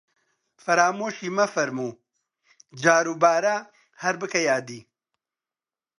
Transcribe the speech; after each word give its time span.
فەرامۆشی 0.63 1.35
مەفەرموو، 1.37 1.97
جاروبارە 2.83 3.57
هەر 4.01 4.15
بکە 4.21 4.39
یادی 4.49 4.81